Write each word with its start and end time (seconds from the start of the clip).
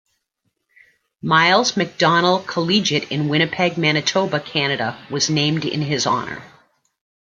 Miles 1.21 1.73
Macdonell 1.77 2.39
Collegiate 2.47 3.11
in 3.11 3.29
Winnipeg, 3.29 3.77
Manitoba, 3.77 4.39
Canada 4.39 4.97
was 5.11 5.29
named 5.29 5.63
in 5.63 5.83
his 5.83 6.07
honour. 6.07 6.41